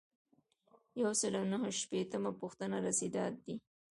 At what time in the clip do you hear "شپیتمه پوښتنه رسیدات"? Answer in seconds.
1.79-3.33